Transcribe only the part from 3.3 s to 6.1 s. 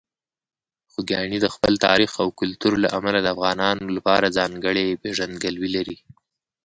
افغانانو لپاره ځانګړې پېژندګلوي لري.